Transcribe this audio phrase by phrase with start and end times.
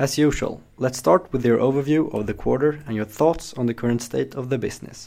[0.00, 3.74] As usual, let's start with your overview of the quarter and your thoughts on the
[3.74, 5.06] current state of the business.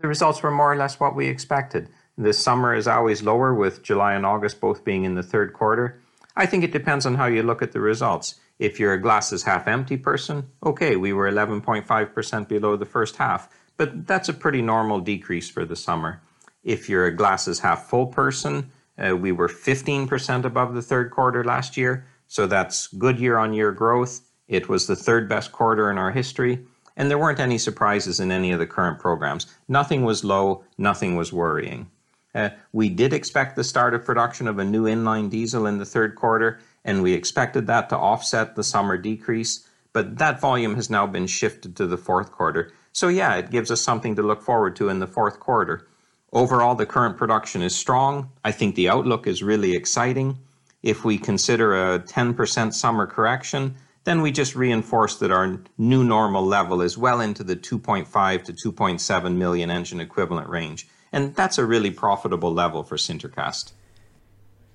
[0.00, 1.90] The results were more or less what we expected.
[2.16, 6.00] The summer is always lower, with July and August both being in the third quarter.
[6.34, 8.36] I think it depends on how you look at the results.
[8.58, 13.50] If you're a glasses half empty person, okay, we were 11.5% below the first half,
[13.76, 16.22] but that's a pretty normal decrease for the summer.
[16.64, 21.44] If you're a glasses half full person, uh, we were 15% above the third quarter
[21.44, 24.20] last year, so that's good year on year growth.
[24.46, 26.64] It was the third best quarter in our history.
[26.96, 29.48] And there weren't any surprises in any of the current programs.
[29.66, 31.90] Nothing was low, nothing was worrying.
[32.32, 35.84] Uh, we did expect the start of production of a new inline diesel in the
[35.84, 40.88] third quarter, and we expected that to offset the summer decrease, but that volume has
[40.88, 42.72] now been shifted to the fourth quarter.
[42.92, 45.88] So, yeah, it gives us something to look forward to in the fourth quarter.
[46.32, 48.30] Overall, the current production is strong.
[48.44, 50.38] I think the outlook is really exciting.
[50.82, 56.44] If we consider a 10% summer correction, then we just reinforce that our new normal
[56.44, 60.88] level is well into the 2.5 to 2.7 million engine equivalent range.
[61.12, 63.72] And that's a really profitable level for Sintercast.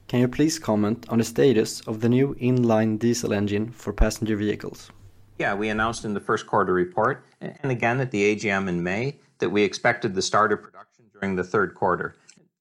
[0.07, 4.35] Can you please comment on the status of the new inline diesel engine for passenger
[4.35, 4.91] vehicles?
[5.39, 9.17] Yeah, we announced in the first quarter report and again at the AGM in May
[9.39, 12.15] that we expected the start of production during the third quarter.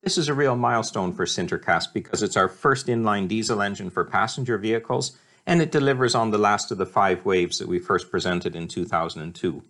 [0.04, 4.04] This is a real milestone for Sintercast because it's our first inline diesel engine for
[4.04, 5.16] passenger vehicles,
[5.46, 8.68] and it delivers on the last of the five waves that we first presented in
[8.68, 9.62] 2002.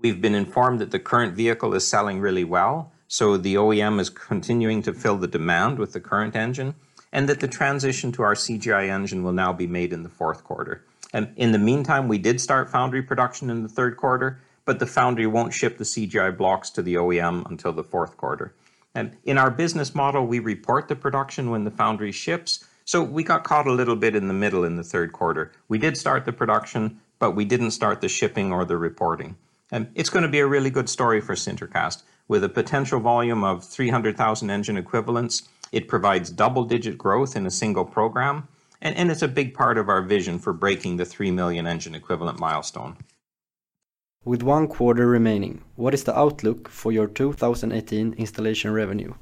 [0.00, 4.08] We've been informed that the current vehicle is selling really well, so the OEM is
[4.08, 6.76] continuing to fill the demand with the current engine,
[7.12, 10.44] and that the transition to our CGI engine will now be made in the fourth
[10.44, 10.84] quarter.
[11.12, 14.86] And in the meantime, we did start foundry production in the third quarter, but the
[14.86, 18.54] foundry won't ship the CGI blocks to the OEM until the fourth quarter.
[18.94, 22.64] And in our business model, we report the production when the foundry ships.
[22.84, 25.52] So we got caught a little bit in the middle in the third quarter.
[25.68, 29.36] We did start the production, but we didn't start the shipping or the reporting.
[29.70, 32.02] And it's going to be a really good story for Sintercast.
[32.26, 37.50] With a potential volume of 300,000 engine equivalents, it provides double digit growth in a
[37.50, 38.48] single program.
[38.82, 41.94] And, and it's a big part of our vision for breaking the 3 million engine
[41.94, 42.96] equivalent milestone.
[44.22, 49.14] With one quarter remaining, what is the outlook for your 2018 installation revenue?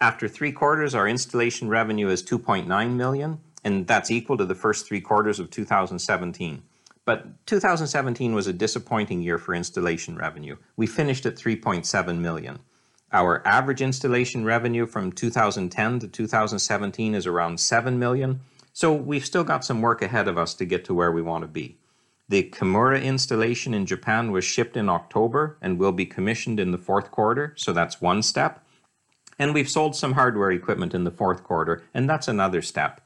[0.00, 4.86] After three quarters, our installation revenue is 2.9 million, and that's equal to the first
[4.86, 6.62] three quarters of 2017.
[7.04, 10.58] But 2017 was a disappointing year for installation revenue.
[10.76, 12.60] We finished at 3.7 million.
[13.12, 18.42] Our average installation revenue from 2010 to 2017 is around 7 million,
[18.72, 21.42] so we've still got some work ahead of us to get to where we want
[21.42, 21.78] to be.
[22.30, 26.78] The Kimura installation in Japan was shipped in October and will be commissioned in the
[26.78, 28.62] fourth quarter, so that's one step.
[29.38, 33.00] And we've sold some hardware equipment in the fourth quarter, and that's another step.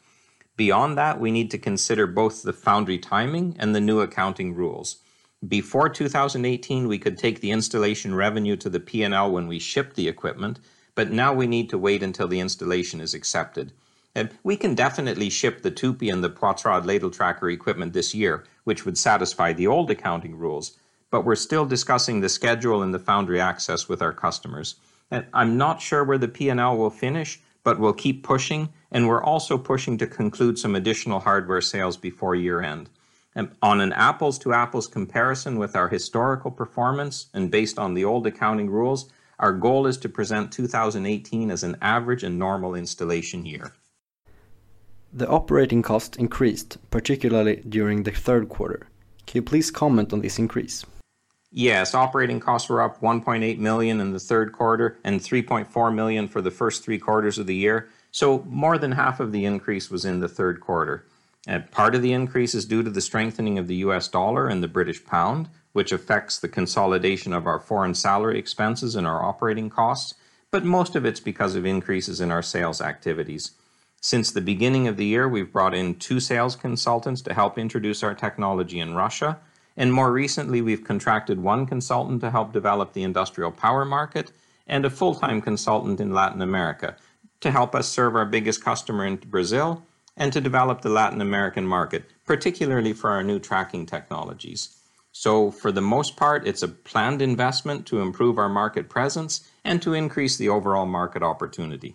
[0.56, 4.97] Beyond that, we need to consider both the foundry timing and the new accounting rules.
[5.47, 10.09] Before 2018, we could take the installation revenue to the P&L when we ship the
[10.09, 10.59] equipment,
[10.97, 13.72] but now we need to wait until the installation is accepted.
[14.15, 18.44] And we can definitely ship the Tupy and the Poitrad ladle tracker equipment this year,
[18.65, 20.78] which would satisfy the old accounting rules,
[21.11, 24.77] but we're still discussing the schedule and the foundry access with our customers.
[25.11, 29.23] And I'm not sure where the P&L will finish, but we'll keep pushing, and we're
[29.23, 32.89] also pushing to conclude some additional hardware sales before year end.
[33.34, 38.05] And on an apples to apples comparison with our historical performance and based on the
[38.05, 43.44] old accounting rules, our goal is to present 2018 as an average and normal installation
[43.47, 43.73] year.
[45.15, 48.89] The operating cost increased, particularly during the third quarter.
[49.27, 50.87] Can you please comment on this increase?
[51.50, 56.41] Yes, operating costs were up 1.8 million in the third quarter and 3.4 million for
[56.41, 57.91] the first three quarters of the year.
[58.11, 61.05] So more than half of the increase was in the third quarter.
[61.47, 64.62] And part of the increase is due to the strengthening of the US dollar and
[64.62, 69.69] the British pound, which affects the consolidation of our foreign salary expenses and our operating
[69.69, 70.15] costs,
[70.50, 73.50] but most of it's because of increases in our sales activities.
[74.04, 78.02] Since the beginning of the year, we've brought in two sales consultants to help introduce
[78.02, 79.38] our technology in Russia.
[79.76, 84.32] And more recently, we've contracted one consultant to help develop the industrial power market
[84.66, 86.96] and a full time consultant in Latin America
[87.43, 89.84] to help us serve our biggest customer in Brazil
[90.16, 94.81] and to develop the Latin American market, particularly for our new tracking technologies.
[95.12, 99.81] So, for the most part, it's a planned investment to improve our market presence and
[99.81, 101.94] to increase the overall market opportunity.